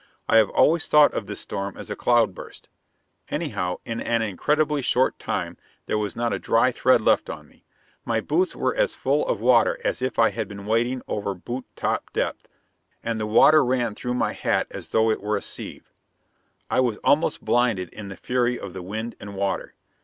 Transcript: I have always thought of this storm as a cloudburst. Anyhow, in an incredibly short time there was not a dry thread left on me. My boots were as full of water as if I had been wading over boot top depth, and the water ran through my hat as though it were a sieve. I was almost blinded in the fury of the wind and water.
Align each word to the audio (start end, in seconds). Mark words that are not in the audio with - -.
I 0.27 0.37
have 0.37 0.49
always 0.49 0.87
thought 0.87 1.13
of 1.13 1.27
this 1.27 1.41
storm 1.41 1.77
as 1.77 1.91
a 1.91 1.95
cloudburst. 1.95 2.69
Anyhow, 3.29 3.77
in 3.85 3.99
an 4.01 4.23
incredibly 4.23 4.81
short 4.81 5.19
time 5.19 5.57
there 5.85 5.95
was 5.99 6.15
not 6.15 6.33
a 6.33 6.39
dry 6.39 6.71
thread 6.71 7.01
left 7.01 7.29
on 7.29 7.47
me. 7.47 7.65
My 8.03 8.19
boots 8.19 8.55
were 8.55 8.73
as 8.75 8.95
full 8.95 9.23
of 9.27 9.39
water 9.39 9.79
as 9.83 10.01
if 10.01 10.17
I 10.17 10.31
had 10.31 10.47
been 10.47 10.65
wading 10.65 11.03
over 11.07 11.35
boot 11.35 11.65
top 11.75 12.11
depth, 12.13 12.47
and 13.03 13.19
the 13.19 13.27
water 13.27 13.63
ran 13.63 13.93
through 13.93 14.15
my 14.15 14.33
hat 14.33 14.65
as 14.71 14.89
though 14.89 15.11
it 15.11 15.21
were 15.21 15.37
a 15.37 15.41
sieve. 15.43 15.93
I 16.67 16.79
was 16.79 16.97
almost 17.03 17.45
blinded 17.45 17.89
in 17.89 18.07
the 18.07 18.17
fury 18.17 18.59
of 18.59 18.73
the 18.73 18.81
wind 18.81 19.13
and 19.19 19.35
water. 19.35 19.75